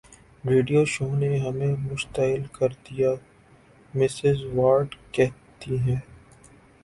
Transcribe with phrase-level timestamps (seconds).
[0.43, 3.11] radio show نے ہمیں مشتعل کر دیا
[3.93, 5.95] مسز وارد کہتی ہے